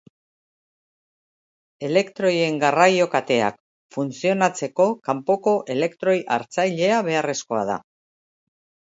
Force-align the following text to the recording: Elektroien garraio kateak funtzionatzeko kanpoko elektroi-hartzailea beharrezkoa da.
Elektroien 1.89 2.55
garraio 2.63 3.05
kateak 3.15 3.59
funtzionatzeko 3.97 4.87
kanpoko 5.09 5.53
elektroi-hartzailea 5.75 7.03
beharrezkoa 7.09 7.61
da. 7.73 7.77